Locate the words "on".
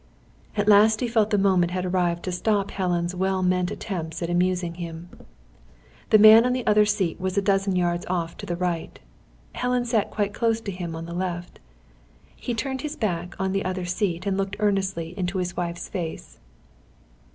6.43-6.53, 10.95-11.05, 13.39-13.51